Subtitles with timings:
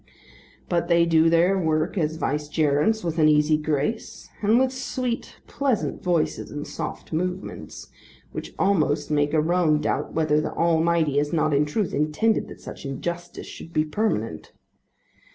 [0.67, 6.01] But they do their work as vicegerents with an easy grace, and with sweet pleasant
[6.01, 7.87] voices and soft movements,
[8.31, 12.61] which almost make a man doubt whether the Almighty has not in truth intended that
[12.61, 14.53] such injustice should be permanent.